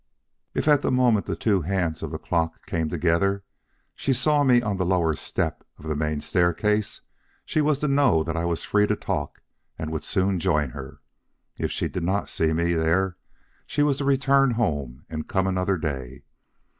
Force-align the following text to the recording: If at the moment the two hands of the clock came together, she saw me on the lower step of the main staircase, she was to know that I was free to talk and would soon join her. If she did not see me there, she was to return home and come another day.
If 0.55 0.67
at 0.67 0.81
the 0.81 0.89
moment 0.89 1.27
the 1.27 1.35
two 1.35 1.61
hands 1.61 2.01
of 2.01 2.09
the 2.09 2.17
clock 2.17 2.65
came 2.65 2.89
together, 2.89 3.43
she 3.93 4.13
saw 4.13 4.43
me 4.43 4.59
on 4.59 4.77
the 4.77 4.83
lower 4.83 5.15
step 5.15 5.63
of 5.77 5.85
the 5.85 5.95
main 5.95 6.21
staircase, 6.21 7.01
she 7.45 7.61
was 7.61 7.77
to 7.77 7.87
know 7.87 8.23
that 8.23 8.35
I 8.35 8.43
was 8.45 8.63
free 8.63 8.87
to 8.87 8.95
talk 8.95 9.43
and 9.77 9.91
would 9.91 10.03
soon 10.03 10.39
join 10.39 10.71
her. 10.71 11.01
If 11.55 11.71
she 11.71 11.87
did 11.87 12.01
not 12.01 12.29
see 12.29 12.51
me 12.51 12.73
there, 12.73 13.17
she 13.67 13.83
was 13.83 13.99
to 13.99 14.05
return 14.05 14.49
home 14.57 15.05
and 15.07 15.29
come 15.29 15.45
another 15.45 15.77
day. 15.77 16.23